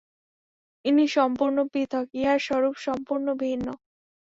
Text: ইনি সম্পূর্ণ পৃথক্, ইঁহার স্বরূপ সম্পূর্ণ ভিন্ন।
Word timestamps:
ইনি 0.85 1.05
সম্পূর্ণ 1.17 1.57
পৃথক্, 1.71 2.07
ইঁহার 2.13 2.39
স্বরূপ 2.47 2.75
সম্পূর্ণ 2.85 3.27
ভিন্ন। 3.41 3.67